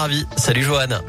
[0.00, 1.04] Salut Johan.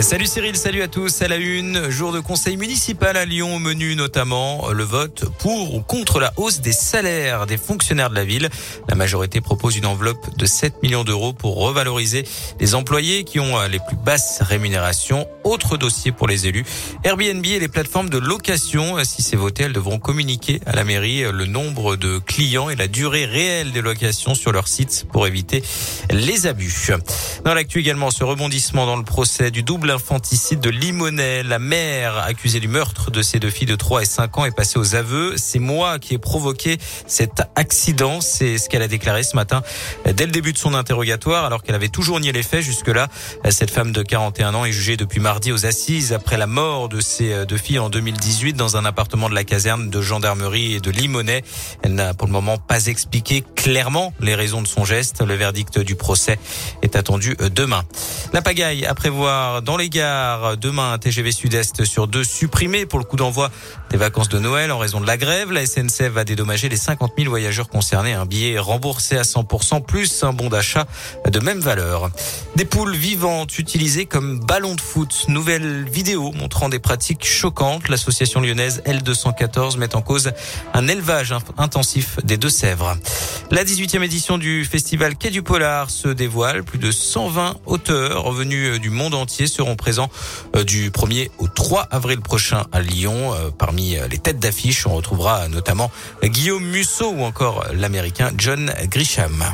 [0.00, 1.22] Salut Cyril, salut à tous.
[1.22, 5.82] À la une, jour de conseil municipal à Lyon menu notamment le vote pour ou
[5.82, 8.48] contre la hausse des salaires des fonctionnaires de la ville.
[8.88, 12.24] La majorité propose une enveloppe de 7 millions d'euros pour revaloriser
[12.60, 15.26] les employés qui ont les plus basses rémunérations.
[15.42, 16.64] Autre dossier pour les élus,
[17.02, 19.02] Airbnb et les plateformes de location.
[19.04, 22.86] Si c'est voté, elles devront communiquer à la mairie le nombre de clients et la
[22.86, 25.64] durée réelle des locations sur leur site pour éviter
[26.10, 26.92] les abus.
[27.44, 31.46] Dans l'actu également, ce rebondissement dans le procès du double infanticide de Limonest.
[31.46, 34.50] La mère accusée du meurtre de ses deux filles de 3 et 5 ans est
[34.50, 35.34] passée aux aveux.
[35.36, 38.20] C'est moi qui ai provoqué cet accident.
[38.20, 39.62] C'est ce qu'elle a déclaré ce matin
[40.04, 43.08] dès le début de son interrogatoire alors qu'elle avait toujours nié les faits jusque-là.
[43.50, 47.00] Cette femme de 41 ans est jugée depuis mardi aux assises après la mort de
[47.00, 51.44] ses deux filles en 2018 dans un appartement de la caserne de gendarmerie de Limonest.
[51.82, 55.22] Elle n'a pour le moment pas expliqué clairement les raisons de son geste.
[55.22, 56.38] Le verdict du procès
[56.82, 57.84] est attendu demain.
[58.32, 60.56] La pagaille à prévoir dans les gares.
[60.56, 63.50] Demain, un TGV Sud-Est sur deux supprimé pour le coup d'envoi
[63.90, 65.52] des vacances de Noël en raison de la grève.
[65.52, 68.12] La SNCF va dédommager les 50 000 voyageurs concernés.
[68.12, 70.86] Un billet remboursé à 100% plus un bon d'achat
[71.28, 72.10] de même valeur.
[72.56, 75.26] Des poules vivantes utilisées comme ballons de foot.
[75.28, 77.88] Nouvelle vidéo montrant des pratiques choquantes.
[77.88, 80.32] L'association lyonnaise L214 met en cause
[80.74, 82.96] un élevage intensif des Deux-Sèvres.
[83.50, 86.64] La 18e édition du festival Quai du Polar se dévoile.
[86.64, 90.10] Plus de 120 auteurs venus du monde entier seront présents
[90.56, 93.34] euh, du 1er au 3 avril prochain à Lyon.
[93.34, 95.90] Euh, parmi euh, les têtes d'affiche, on retrouvera notamment
[96.22, 99.44] Guillaume Musso ou encore l'américain John Grisham.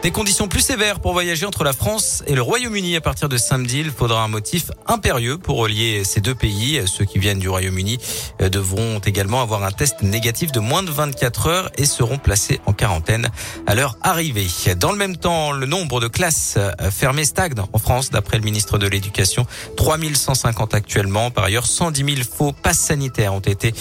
[0.00, 3.36] Des conditions plus sévères pour voyager entre la France et le Royaume-Uni à partir de
[3.36, 3.80] samedi.
[3.80, 6.80] Il faudra un motif impérieux pour relier ces deux pays.
[6.86, 7.98] Ceux qui viennent du Royaume-Uni
[8.40, 12.60] euh, devront également avoir un test négatif de moins de 24 heures et seront placés
[12.66, 13.28] en quarantaine
[13.66, 14.46] à leur arrivée.
[14.76, 18.44] Dans le même temps, le nombre de classes euh, fermées stagne en France d'après le
[18.44, 19.46] ministre de l'Éducation.
[19.76, 21.32] 3150 actuellement.
[21.32, 23.74] Par ailleurs, 110 000 faux passes sanitaires ont été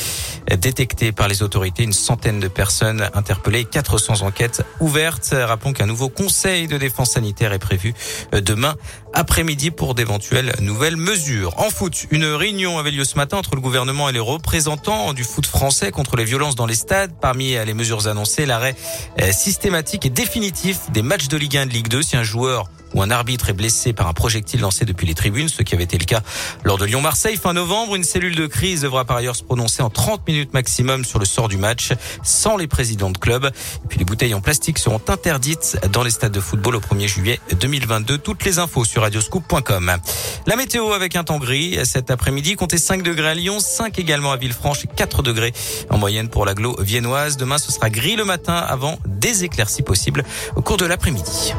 [0.58, 1.84] détectés par les autorités.
[1.84, 5.36] Une centaine de personnes interpellées, 400 enquêtes ouvertes.
[5.38, 7.94] Rappelons qu'un nouveau conseil de défense sanitaire est prévu
[8.34, 8.76] euh, demain
[9.14, 11.60] après-midi pour d'éventuelles nouvelles mesures.
[11.60, 15.24] En foot, une réunion avait lieu ce matin entre le gouvernement et les représentants du
[15.24, 17.14] foot français contre les violences dans les stades.
[17.20, 18.76] Parmi les mesures annoncées, l'arrêt
[19.22, 22.24] euh, systématique et définitif des matchs de Ligue 1 et de Ligue 2 si un
[22.24, 25.76] joueur où un arbitre est blessé par un projectile lancé depuis les tribunes, ce qui
[25.76, 26.22] avait été le cas
[26.64, 27.96] lors de Lyon-Marseille fin novembre.
[27.96, 31.26] Une cellule de crise devra par ailleurs se prononcer en 30 minutes maximum sur le
[31.26, 31.94] sort du match,
[32.24, 33.46] sans les présidents de club.
[33.46, 37.08] Et puis les bouteilles en plastique seront interdites dans les stades de football au 1er
[37.08, 38.18] juillet 2022.
[38.18, 39.98] Toutes les infos sur radioscoop.com.
[40.46, 44.32] La météo avec un temps gris cet après-midi, comptez 5 degrés à Lyon, 5 également
[44.32, 45.54] à Villefranche et 4 degrés
[45.90, 47.38] en moyenne pour l'agglo viennoise.
[47.38, 50.24] Demain, ce sera gris le matin avant des éclaircies possibles
[50.56, 51.54] au cours de l'après-midi.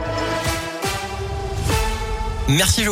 [2.48, 2.82] Merci